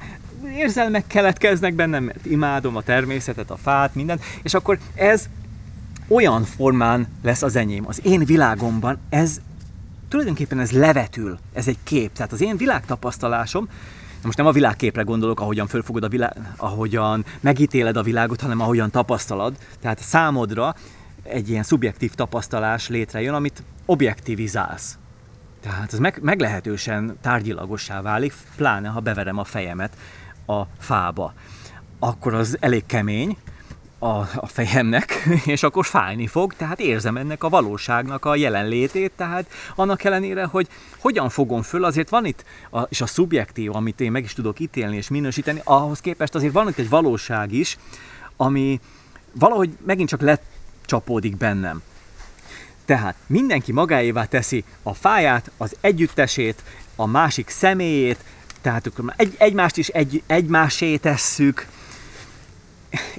[0.58, 5.30] érzelmek keletkeznek bennem, mert imádom a természetet, a fát, mindent, és akkor ez
[6.08, 7.88] olyan formán lesz az enyém.
[7.88, 9.42] Az én világomban ez
[10.10, 12.14] tulajdonképpen ez levetül, ez egy kép.
[12.14, 13.70] Tehát az én világtapasztalásom,
[14.24, 18.92] most nem a világképre gondolok, ahogyan fölfogod a világ, ahogyan megítéled a világot, hanem ahogyan
[18.92, 19.56] tapasztalod.
[19.82, 20.76] Tehát számodra
[21.24, 24.98] egy ilyen szubjektív tapasztalás létrejön, amit objektivizálsz.
[25.62, 29.98] Tehát ez meg, meglehetősen tárgyilagossá válik, pláne ha beverem a fejemet
[30.46, 31.34] a fába.
[32.00, 33.38] Akkor az elég kemény,
[34.00, 39.52] a, a fejemnek, és akkor fájni fog, tehát érzem ennek a valóságnak a jelenlétét, tehát
[39.76, 40.68] annak ellenére, hogy
[41.00, 44.60] hogyan fogom föl, azért van itt, a, és a szubjektív, amit én meg is tudok
[44.60, 47.78] ítélni és minősíteni, ahhoz képest azért van itt egy valóság is,
[48.38, 48.80] ami
[49.32, 51.82] valahogy megint csak lecsapódik bennem.
[52.86, 56.64] Tehát mindenki magáévá teszi a fáját, az együttesét,
[56.96, 58.20] a másik személyét,
[58.62, 61.68] tehát egy, egymást is egy, egymásé tesszük,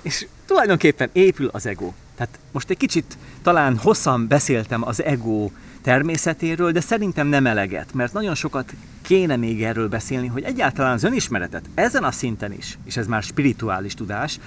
[0.03, 1.93] és tulajdonképpen épül az ego.
[2.15, 5.51] Tehát most egy kicsit talán hosszan beszéltem az ego
[5.83, 11.05] természetéről, de szerintem nem eleget, mert nagyon sokat kéne még erről beszélni, hogy egyáltalán az
[11.05, 14.39] önismeretet ezen a szinten is, és ez már spirituális tudás,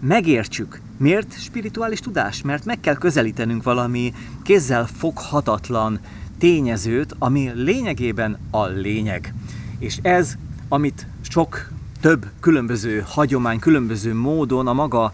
[0.00, 0.80] megértsük.
[0.96, 2.42] Miért spirituális tudás?
[2.42, 6.00] Mert meg kell közelítenünk valami kézzel foghatatlan
[6.38, 9.34] tényezőt, ami lényegében a lényeg.
[9.78, 10.34] És ez,
[10.68, 15.12] amit sok több különböző hagyomány, különböző módon a maga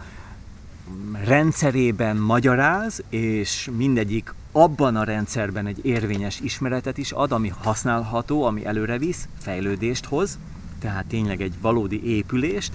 [1.24, 8.66] rendszerében magyaráz, és mindegyik abban a rendszerben egy érvényes ismeretet is ad, ami használható, ami
[8.66, 10.38] előre visz, fejlődést hoz,
[10.80, 12.72] tehát tényleg egy valódi épülést.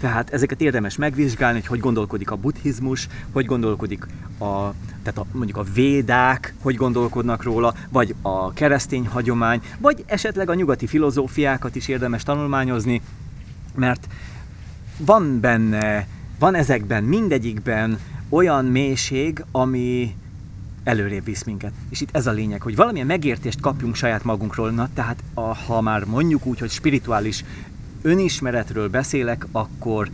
[0.00, 4.06] Tehát ezeket érdemes megvizsgálni, hogy hogy gondolkodik a buddhizmus, hogy gondolkodik
[4.38, 4.72] a,
[5.02, 10.54] tehát a, mondjuk a védák, hogy gondolkodnak róla, vagy a keresztény hagyomány, vagy esetleg a
[10.54, 13.00] nyugati filozófiákat is érdemes tanulmányozni,
[13.74, 14.08] mert
[14.98, 16.06] van benne
[16.44, 20.14] van ezekben mindegyikben olyan mélység, ami
[20.82, 21.72] előrébb visz minket.
[21.88, 24.70] És itt ez a lényeg, hogy valamilyen megértést kapjunk saját magunkról.
[24.70, 27.44] Na, tehát a, ha már mondjuk úgy, hogy spirituális
[28.02, 30.10] önismeretről beszélek, akkor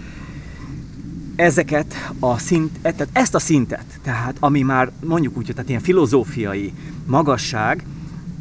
[1.37, 5.81] ezeket a szint, e, tehát ezt a szintet, tehát ami már mondjuk úgy, tehát ilyen
[5.81, 6.73] filozófiai
[7.07, 7.85] magasság,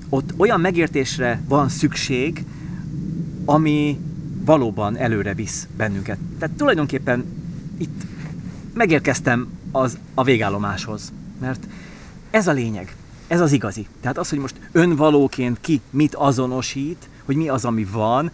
[0.10, 2.43] ott olyan megértésre van szükség,
[3.45, 3.99] ami
[4.45, 6.17] valóban előre visz bennünket.
[6.39, 7.38] Tehát tulajdonképpen
[7.80, 8.02] itt
[8.74, 11.68] megérkeztem az a végállomáshoz, mert
[12.32, 12.96] ez a lényeg,
[13.28, 13.88] ez az igazi.
[14.02, 18.32] Tehát az, hogy most önvalóként ki mit azonosít, hogy mi az, ami van,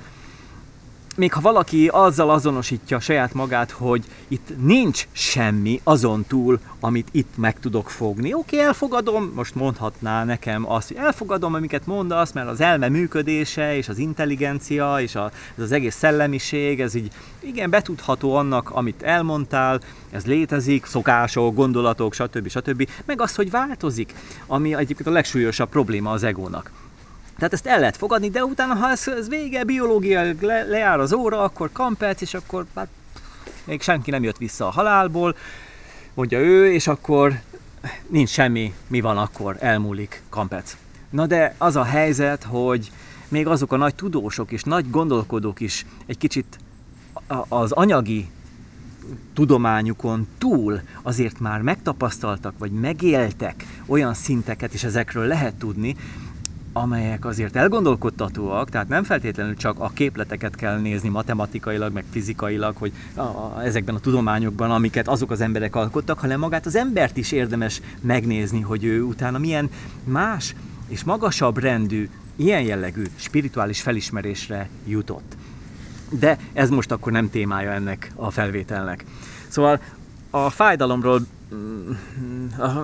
[1.16, 7.38] még ha valaki azzal azonosítja saját magát, hogy itt nincs semmi azon túl, amit itt
[7.38, 8.34] meg tudok fogni.
[8.34, 13.76] Oké, okay, elfogadom, most mondhatná nekem azt, hogy elfogadom, amiket mondasz, mert az elme működése,
[13.76, 19.04] és az intelligencia, és a, ez az egész szellemiség, ez így igen betudható annak, amit
[19.04, 19.80] elmondtál,
[20.12, 22.50] ez létezik, szokások, gondolatok, stb.
[22.50, 22.90] stb.
[23.06, 24.14] Meg az, hogy változik,
[24.48, 26.72] ami egyébként a legsúlyosabb probléma az egónak
[27.38, 31.14] tehát ezt el lehet fogadni, de utána, ha ez, ez vége, biológiailag le, lejár az
[31.14, 32.88] óra, akkor kampec, és akkor hát,
[33.64, 35.36] még senki nem jött vissza a halálból,
[36.14, 37.40] mondja ő, és akkor
[38.08, 40.78] nincs semmi, mi van akkor, elmúlik kampec.
[41.10, 42.92] Na de az a helyzet, hogy
[43.28, 46.60] még azok a nagy tudósok és nagy gondolkodók is egy kicsit
[47.48, 48.30] az anyagi
[49.34, 55.96] tudományukon túl azért már megtapasztaltak, vagy megéltek olyan szinteket, és ezekről lehet tudni,
[56.78, 62.92] amelyek azért elgondolkodtatóak, tehát nem feltétlenül csak a képleteket kell nézni matematikailag, meg fizikailag, hogy
[63.16, 67.32] a, a, ezekben a tudományokban, amiket azok az emberek alkottak, hanem magát az embert is
[67.32, 69.70] érdemes megnézni, hogy ő utána milyen
[70.04, 70.56] más
[70.88, 75.38] és magasabb rendű, ilyen jellegű spirituális felismerésre jutott.
[76.10, 79.06] De ez most akkor nem témája ennek a felvételnek.
[79.48, 79.80] Szóval
[80.30, 81.20] a fájdalomról
[81.56, 81.92] mm,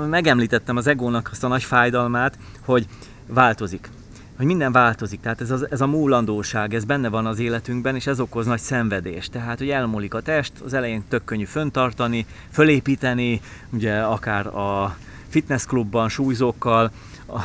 [0.10, 2.88] megemlítettem az egónak azt a nagy fájdalmát, hogy
[3.28, 3.90] változik.
[4.38, 8.08] Hogy minden változik, tehát ez, az, ez a múlandóság, ez benne van az életünkben, és
[8.08, 9.32] ez okoz nagy szenvedést.
[9.32, 16.10] Tehát, hogy elmúlik a test, az elején tök könnyű föntartani, fölépíteni, ugye akár a fitnessklubban,
[16.10, 16.92] súlyzókkal,
[17.26, 17.40] a,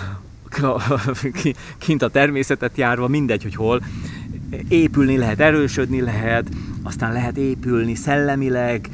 [0.64, 1.00] a,
[1.78, 3.82] kint a természetet járva, mindegy, hogy hol,
[4.68, 6.48] épülni lehet, erősödni lehet,
[6.82, 8.88] aztán lehet épülni szellemileg,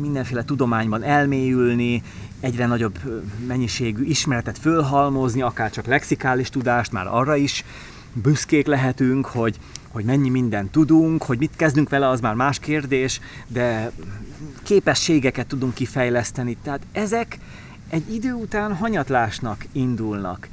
[0.00, 2.02] mindenféle tudományban elmélyülni,
[2.42, 2.98] egyre nagyobb
[3.46, 7.64] mennyiségű ismeretet fölhalmozni, akár csak lexikális tudást, már arra is
[8.12, 13.20] büszkék lehetünk, hogy, hogy mennyi mindent tudunk, hogy mit kezdünk vele, az már más kérdés,
[13.46, 13.90] de
[14.62, 16.56] képességeket tudunk kifejleszteni.
[16.62, 17.38] Tehát ezek
[17.90, 20.48] egy idő után hanyatlásnak indulnak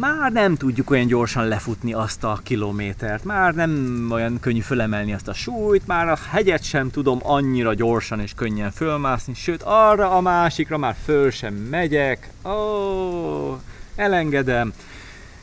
[0.00, 5.28] már nem tudjuk olyan gyorsan lefutni azt a kilométert, már nem olyan könnyű fölemelni azt
[5.28, 10.20] a súlyt, már a hegyet sem tudom annyira gyorsan és könnyen fölmászni, sőt arra a
[10.20, 13.60] másikra már föl sem megyek, ó,
[13.96, 14.72] elengedem.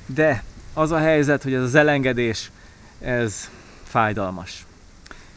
[0.06, 0.44] De
[0.74, 2.52] az a helyzet, hogy ez az elengedés,
[3.00, 3.50] ez
[3.84, 4.66] fájdalmas.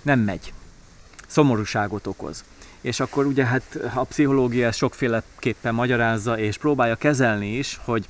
[0.02, 0.52] Nem megy.
[1.26, 2.44] Szomorúságot okoz.
[2.80, 8.08] és akkor ugye hát a pszichológia ezt sokféleképpen magyarázza, és próbálja kezelni is, hogy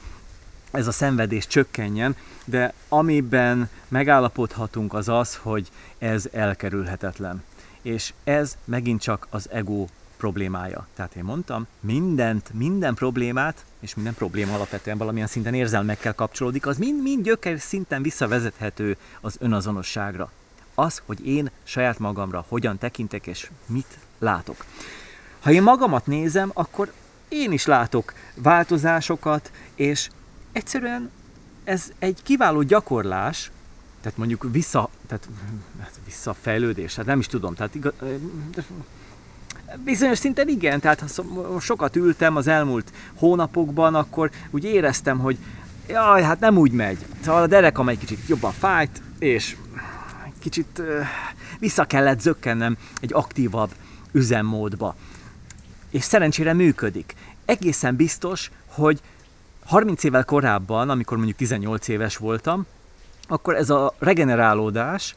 [0.70, 7.42] ez a szenvedés csökkenjen, de amiben megállapodhatunk az az, hogy ez elkerülhetetlen.
[7.83, 10.87] És ez megint csak az ego problémája.
[10.94, 16.76] Tehát én mondtam, mindent, minden problémát, és minden probléma alapvetően valamilyen szinten érzelmekkel kapcsolódik, az
[16.76, 20.30] mind-mind gyöker szinten visszavezethető az önazonosságra.
[20.74, 24.64] Az, hogy én saját magamra hogyan tekintek és mit látok.
[25.40, 26.92] Ha én magamat nézem, akkor
[27.28, 30.09] én is látok változásokat, és
[30.52, 31.10] egyszerűen
[31.64, 33.50] ez egy kiváló gyakorlás,
[34.02, 35.28] tehát mondjuk vissza, tehát
[35.80, 37.92] hát visszafejlődés, hát nem is tudom, tehát igaz,
[39.84, 45.38] Bizonyos szinten igen, tehát ha sokat ültem az elmúlt hónapokban, akkor úgy éreztem, hogy
[45.88, 46.98] jaj, hát nem úgy megy.
[47.24, 49.56] Szóval a derekam egy kicsit jobban fájt, és
[50.38, 50.82] kicsit
[51.58, 53.70] vissza kellett zökkennem egy aktívabb
[54.12, 54.96] üzemmódba.
[55.90, 57.14] És szerencsére működik.
[57.44, 59.00] Egészen biztos, hogy
[59.70, 62.66] 30 évvel korábban, amikor mondjuk 18 éves voltam,
[63.28, 65.14] akkor ez a regenerálódás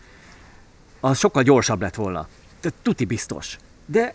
[1.00, 2.28] az sokkal gyorsabb lett volna.
[2.60, 3.58] Tehát tuti biztos.
[3.86, 4.14] De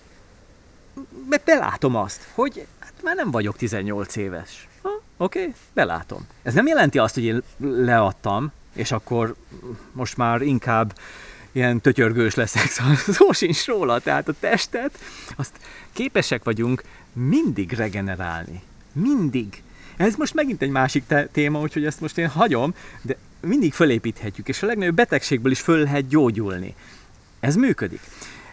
[1.44, 4.68] belátom azt, hogy hát már nem vagyok 18 éves.
[4.82, 6.26] Oké, okay, belátom.
[6.42, 9.34] Ez nem jelenti azt, hogy én leadtam, és akkor
[9.92, 10.98] most már inkább
[11.52, 14.98] ilyen tötyörgős leszek, szóval szó sincs róla, tehát a testet,
[15.36, 15.52] azt
[15.92, 18.62] képesek vagyunk mindig regenerálni.
[18.92, 19.62] Mindig.
[19.98, 24.48] Ez most megint egy másik te- téma, úgyhogy ezt most én hagyom, de mindig fölépíthetjük,
[24.48, 26.74] és a legnagyobb betegségből is föl lehet gyógyulni.
[27.40, 28.00] Ez működik.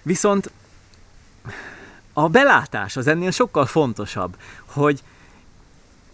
[0.02, 0.52] Viszont
[2.14, 5.04] a belátás az ennél sokkal fontosabb, hogy,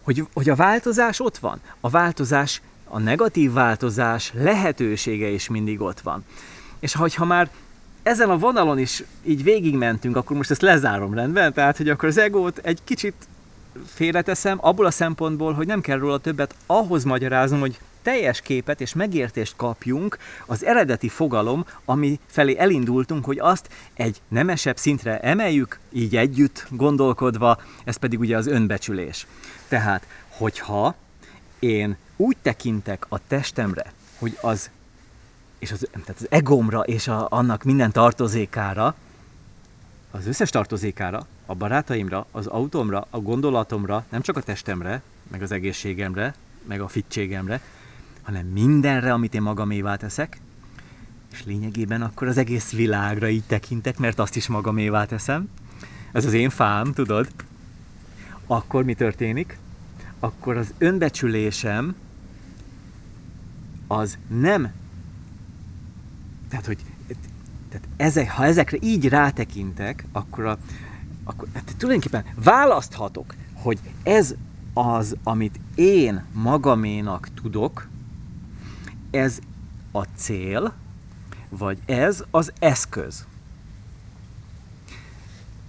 [0.02, 1.60] hogy, hogy a változás ott van.
[1.80, 6.26] A változás, a negatív változás lehetősége is mindig ott van.
[6.80, 7.50] És ha már
[8.04, 12.18] ezen a vonalon is így végigmentünk, akkor most ezt lezárom rendben, tehát hogy akkor az
[12.18, 13.14] egót egy kicsit
[13.86, 18.94] félreteszem, abból a szempontból, hogy nem kell róla többet ahhoz magyaráznom, hogy teljes képet és
[18.94, 26.16] megértést kapjunk az eredeti fogalom, ami felé elindultunk, hogy azt egy nemesebb szintre emeljük, így
[26.16, 29.28] együtt gondolkodva, ez pedig ugye az önbecsülés.
[29.68, 30.96] Tehát, hogyha
[31.60, 34.70] én úgy tekintek a testemre, hogy az
[35.60, 38.96] és az, tehát az egomra és a, annak minden tartozékára,
[40.12, 45.52] az összes tartozékára, a barátaimra, az autómra, a gondolatomra, nem csak a testemre, meg az
[45.52, 46.36] egészségemre,
[46.68, 47.62] meg a fittségemre,
[48.22, 50.42] hanem mindenre, amit én magamévá teszek,
[51.32, 55.50] és lényegében akkor az egész világra így tekintek, mert azt is magamévá teszem.
[56.12, 57.28] Ez az én fám, tudod?
[58.48, 59.58] Akkor mi történik?
[60.20, 61.96] Akkor az önbecsülésem
[63.88, 64.72] az nem
[66.52, 66.78] tehát, hogy
[67.70, 70.58] tehát ezek, ha ezekre így rátekintek, akkor, a,
[71.24, 74.36] akkor hát tulajdonképpen választhatok, hogy ez
[74.74, 77.88] az, amit én magaménak tudok,
[79.12, 79.40] ez
[79.92, 80.74] a cél,
[81.50, 83.26] vagy ez az eszköz.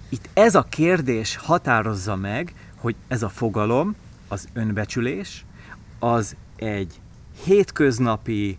[0.09, 3.95] Itt ez a kérdés határozza meg, hogy ez a fogalom,
[4.29, 5.45] az önbecsülés,
[5.99, 7.01] az egy
[7.45, 8.59] hétköznapi,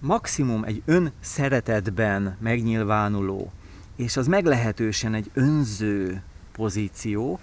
[0.00, 3.52] maximum egy önszeretetben megnyilvánuló,
[4.00, 7.40] és az meglehetősen egy önző pozíció,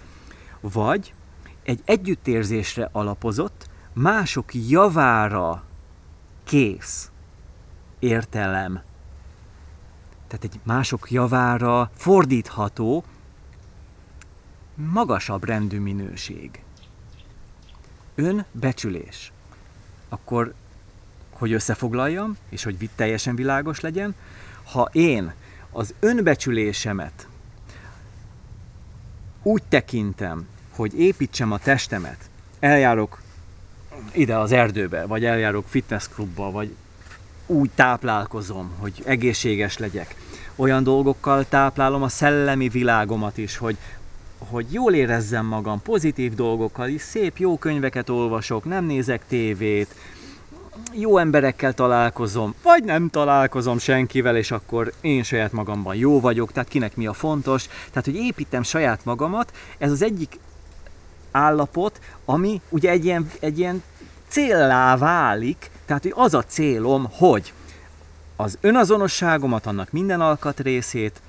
[0.60, 1.14] vagy
[1.62, 5.64] egy együttérzésre alapozott, mások javára
[6.44, 7.10] kész
[7.98, 8.82] értelem.
[10.26, 13.04] Tehát egy mások javára fordítható,
[14.74, 16.62] magasabb rendű minőség.
[18.14, 19.32] Önbecsülés.
[20.08, 20.54] Akkor,
[21.30, 24.14] hogy összefoglaljam, és hogy teljesen világos legyen,
[24.64, 25.32] ha én
[25.72, 27.26] az önbecsülésemet
[29.42, 33.20] úgy tekintem, hogy építsem a testemet, eljárok
[34.12, 36.74] ide az erdőbe, vagy eljárok fitnessklubba, vagy
[37.46, 40.14] úgy táplálkozom, hogy egészséges legyek.
[40.56, 43.76] Olyan dolgokkal táplálom a szellemi világomat is, hogy,
[44.38, 49.94] hogy jól érezzem magam, pozitív dolgokkal is, szép jó könyveket olvasok, nem nézek tévét,
[50.92, 56.68] jó emberekkel találkozom, vagy nem találkozom senkivel, és akkor én saját magamban jó vagyok, tehát
[56.68, 57.66] kinek mi a fontos.
[57.66, 60.38] Tehát, hogy építem saját magamat, ez az egyik
[61.30, 63.82] állapot, ami ugye egy ilyen, egy ilyen
[64.28, 67.52] céllá válik, tehát hogy az a célom, hogy
[68.36, 71.20] az önazonosságomat, annak minden alkatrészét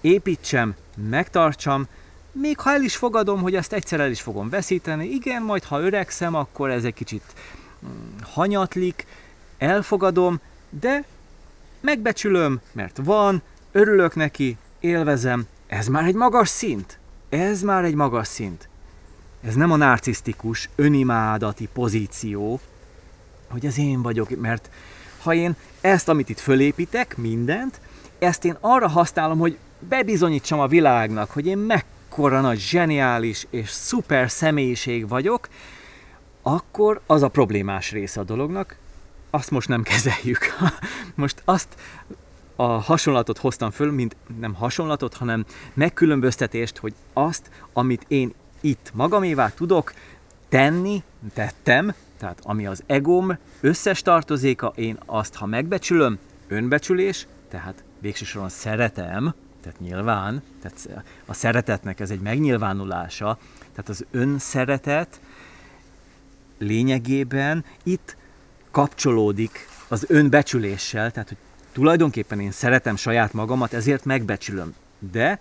[0.00, 0.74] építsem,
[1.10, 1.86] megtartsam,
[2.32, 5.80] még ha el is fogadom, hogy ezt egyszer el is fogom veszíteni, igen, majd ha
[5.80, 7.22] öregszem, akkor ez egy kicsit
[8.22, 9.06] hanyatlik,
[9.58, 11.04] elfogadom, de
[11.80, 16.98] megbecsülöm, mert van, örülök neki, élvezem, Ez már egy magas szint.
[17.28, 18.68] Ez már egy magas szint.
[19.46, 22.60] Ez nem a narcisztikus, önimádati pozíció,
[23.50, 24.70] hogy ez én vagyok, mert
[25.22, 27.80] ha én ezt, amit itt fölépítek, mindent,
[28.18, 34.30] ezt én arra használom, hogy bebizonyítsam a világnak, hogy én mekkora nagy, zseniális és szuper
[34.30, 35.48] személyiség vagyok,
[36.46, 38.76] akkor az a problémás része a dolognak,
[39.30, 40.38] azt most nem kezeljük.
[41.14, 41.68] Most azt
[42.56, 49.48] a hasonlatot hoztam föl, mint nem hasonlatot, hanem megkülönböztetést, hogy azt, amit én itt magamévá
[49.48, 49.92] tudok
[50.48, 51.02] tenni,
[51.34, 56.18] tettem, tehát ami az egóm összes tartozéka, én azt, ha megbecsülöm,
[56.48, 65.20] önbecsülés, tehát végső szeretem, tehát nyilván, tehát a szeretetnek ez egy megnyilvánulása, tehát az önszeretet
[66.58, 68.16] lényegében itt
[68.70, 71.38] kapcsolódik az önbecsüléssel, tehát hogy
[71.72, 74.74] tulajdonképpen én szeretem saját magamat, ezért megbecsülöm.
[75.12, 75.40] De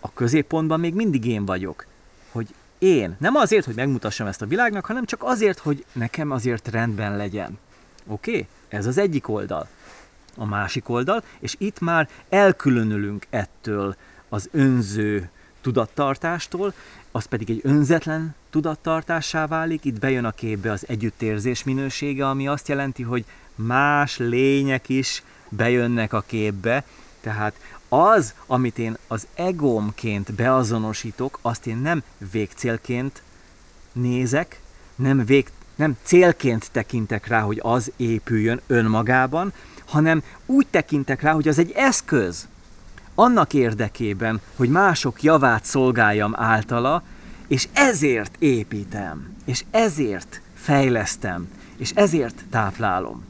[0.00, 1.86] a középpontban még mindig én vagyok.
[2.32, 6.68] Hogy én, nem azért, hogy megmutassam ezt a világnak, hanem csak azért, hogy nekem azért
[6.68, 7.58] rendben legyen.
[8.06, 8.30] Oké?
[8.30, 8.46] Okay?
[8.68, 9.68] Ez az egyik oldal.
[10.36, 13.96] A másik oldal, és itt már elkülönülünk ettől
[14.28, 15.30] az önző
[15.60, 16.74] tudattartástól,
[17.16, 22.68] az pedig egy önzetlen tudattartássá válik, itt bejön a képbe az együttérzés minősége, ami azt
[22.68, 26.84] jelenti, hogy más lények is bejönnek a képbe,
[27.20, 27.54] tehát
[27.88, 33.22] az, amit én az egómként beazonosítok, azt én nem végcélként
[33.92, 34.60] nézek,
[34.94, 39.52] nem, vég, nem célként tekintek rá, hogy az épüljön önmagában,
[39.84, 42.48] hanem úgy tekintek rá, hogy az egy eszköz,
[43.14, 47.02] annak érdekében, hogy mások javát szolgáljam általa,
[47.48, 53.24] és ezért építem, és ezért fejlesztem, és ezért táplálom.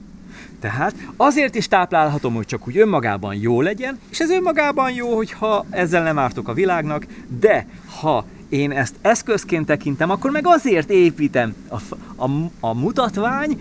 [0.61, 5.65] Tehát azért is táplálhatom, hogy csak úgy önmagában jó legyen, és ez önmagában jó, hogyha
[5.71, 7.07] ezzel nem ártok a világnak,
[7.41, 7.67] de
[8.01, 11.55] ha én ezt eszközként tekintem, akkor meg azért építem.
[11.69, 11.77] A,
[12.17, 12.31] a,
[12.61, 13.61] a mutatvány,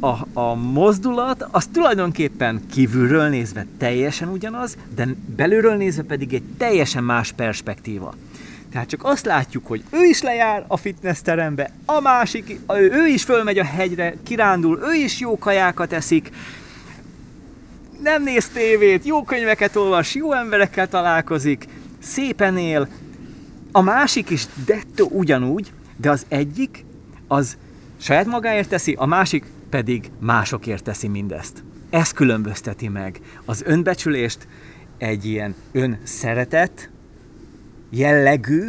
[0.00, 7.04] a, a mozdulat, az tulajdonképpen kívülről nézve teljesen ugyanaz, de belülről nézve pedig egy teljesen
[7.04, 8.14] más perspektíva.
[8.72, 12.60] Tehát csak azt látjuk, hogy ő is lejár a fitness terembe, a másik,
[12.92, 16.30] ő is fölmegy a hegyre, kirándul, ő is jó kajákat eszik,
[18.02, 21.64] nem néz tévét, jó könyveket olvas, jó emberekkel találkozik,
[21.98, 22.88] szépen él,
[23.72, 26.84] a másik is dettó ugyanúgy, de az egyik
[27.28, 27.56] az
[28.00, 31.62] saját magáért teszi, a másik pedig másokért teszi mindezt.
[31.90, 34.46] Ez különbözteti meg az önbecsülést
[34.98, 36.90] egy ilyen önszeretet
[37.90, 38.68] jellegű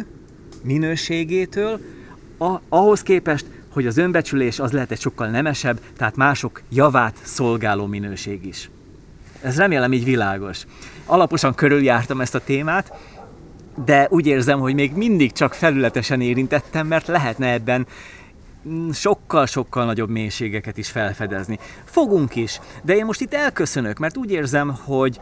[0.62, 1.80] minőségétől,
[2.38, 7.86] a, ahhoz képest, hogy az önbecsülés az lehet egy sokkal nemesebb, tehát mások javát szolgáló
[7.86, 8.70] minőség is.
[9.42, 10.66] Ez remélem így világos.
[11.06, 12.92] Alaposan körüljártam ezt a témát,
[13.84, 17.86] de úgy érzem, hogy még mindig csak felületesen érintettem, mert lehetne ebben
[18.92, 21.58] sokkal-sokkal nagyobb mélységeket is felfedezni.
[21.84, 25.20] Fogunk is, de én most itt elköszönök, mert úgy érzem, hogy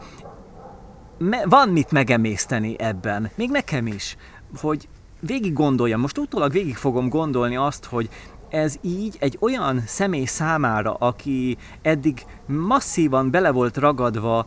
[1.17, 4.17] me- van mit megemészteni ebben, még nekem is,
[4.61, 4.87] hogy
[5.19, 8.09] végig gondoljam, most utólag végig fogom gondolni azt, hogy
[8.49, 14.45] ez így egy olyan személy számára, aki eddig masszívan bele volt ragadva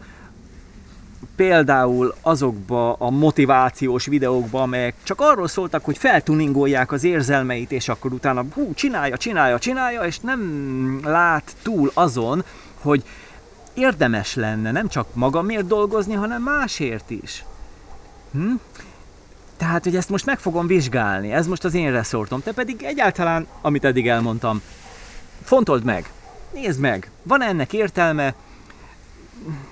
[1.36, 8.12] például azokba a motivációs videókba, amelyek csak arról szóltak, hogy feltuningolják az érzelmeit, és akkor
[8.12, 12.44] utána hú, csinálja, csinálja, csinálja, és nem lát túl azon,
[12.80, 13.04] hogy
[13.74, 17.44] érdemes lenne nem csak magamért dolgozni, hanem másért is.
[18.32, 18.52] Hm?
[19.56, 23.46] Tehát, hogy ezt most meg fogom vizsgálni, ez most az én reszortom, te pedig egyáltalán,
[23.60, 24.62] amit eddig elmondtam,
[25.42, 26.10] fontold meg,
[26.52, 28.34] nézd meg, van ennek értelme,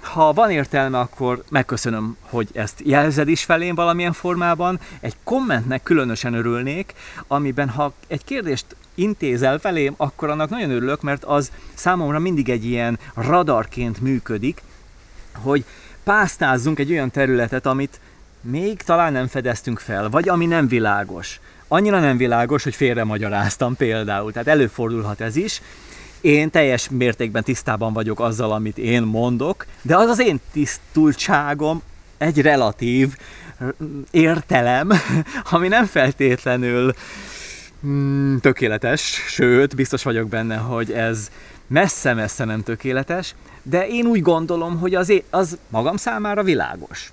[0.00, 4.80] ha van értelme, akkor megköszönöm, hogy ezt jelzed is felém valamilyen formában.
[5.00, 6.94] Egy kommentnek különösen örülnék,
[7.26, 12.64] amiben ha egy kérdést intézel felém, akkor annak nagyon örülök, mert az számomra mindig egy
[12.64, 14.62] ilyen radarként működik,
[15.32, 15.64] hogy
[16.04, 18.00] pásztázzunk egy olyan területet, amit
[18.40, 21.40] még talán nem fedeztünk fel, vagy ami nem világos.
[21.68, 25.60] Annyira nem világos, hogy félre magyaráztam például, tehát előfordulhat ez is,
[26.20, 31.82] én teljes mértékben tisztában vagyok azzal, amit én mondok, de az az én tisztultságom
[32.18, 33.16] egy relatív
[34.10, 34.90] értelem,
[35.50, 36.92] ami nem feltétlenül
[37.86, 41.30] mm, tökéletes, sőt, biztos vagyok benne, hogy ez
[41.66, 47.12] messze-messze nem tökéletes, de én úgy gondolom, hogy az, az magam számára világos.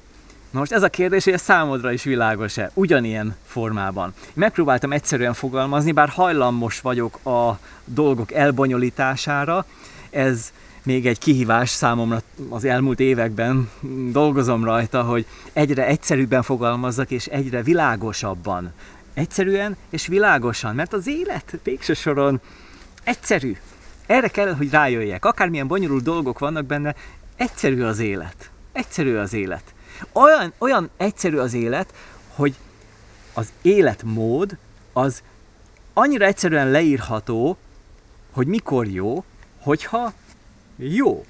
[0.51, 2.71] Na most ez a kérdés, hogy ez számodra is világos-e?
[2.73, 4.13] Ugyanilyen formában.
[4.33, 9.65] Megpróbáltam egyszerűen fogalmazni, bár hajlamos vagyok a dolgok elbonyolítására.
[10.09, 10.51] Ez
[10.83, 13.69] még egy kihívás számomra az elmúlt években,
[14.11, 18.73] dolgozom rajta, hogy egyre egyszerűbben fogalmazzak, és egyre világosabban.
[19.13, 22.41] Egyszerűen és világosan, mert az élet végső soron
[23.03, 23.57] egyszerű.
[24.05, 25.25] Erre kell, hogy rájöjjek.
[25.25, 26.95] Akármilyen bonyolult dolgok vannak benne,
[27.35, 28.51] egyszerű az élet.
[28.71, 29.75] Egyszerű az élet.
[30.11, 31.93] Olyan, olyan egyszerű az élet,
[32.35, 32.55] hogy
[33.33, 34.57] az életmód
[34.93, 35.23] az
[35.93, 37.57] annyira egyszerűen leírható,
[38.31, 39.23] hogy mikor jó,
[39.61, 40.13] hogyha
[40.75, 41.25] jó.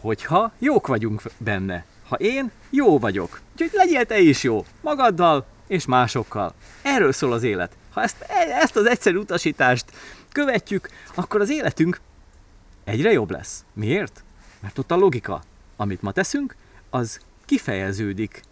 [0.00, 1.84] Hogyha jók vagyunk benne.
[2.08, 3.40] Ha én jó vagyok.
[3.52, 4.64] Úgyhogy legyél te is jó.
[4.80, 6.54] Magaddal és másokkal.
[6.82, 7.76] Erről szól az élet.
[7.92, 8.16] Ha ezt,
[8.60, 9.84] ezt az egyszerű utasítást
[10.32, 12.00] követjük, akkor az életünk
[12.84, 13.64] egyre jobb lesz.
[13.72, 14.24] Miért?
[14.60, 15.42] Mert ott a logika,
[15.76, 16.56] amit ma teszünk,
[16.90, 18.42] az kifejeződik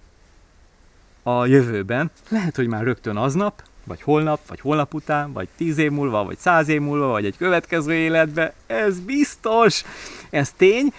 [1.22, 2.10] a jövőben.
[2.28, 6.38] Lehet, hogy már rögtön aznap, vagy holnap, vagy holnap után, vagy tíz év múlva, vagy
[6.38, 8.54] száz év múlva, vagy egy következő életbe.
[8.66, 9.82] Ez biztos,
[10.30, 10.92] ez tény.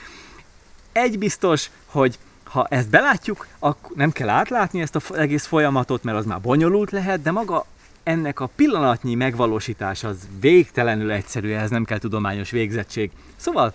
[0.92, 6.18] Egy biztos, hogy ha ezt belátjuk, akkor nem kell átlátni ezt az egész folyamatot, mert
[6.18, 7.66] az már bonyolult lehet, de maga
[8.04, 13.12] ennek a pillanatnyi megvalósítás az végtelenül egyszerű, ez nem kell tudományos végzettség.
[13.36, 13.74] Szóval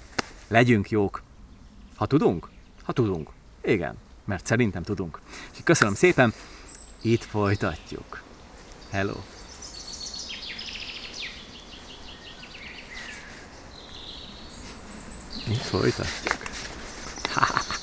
[0.48, 1.22] legyünk jók.
[1.96, 2.48] Ha tudunk?
[2.82, 3.30] Ha tudunk.
[3.62, 3.94] Igen,
[4.30, 5.20] mert szerintem tudunk.
[5.64, 6.34] Köszönöm szépen,
[7.02, 8.22] itt folytatjuk.
[8.90, 9.14] Hello.
[15.48, 16.38] Itt folytatjuk.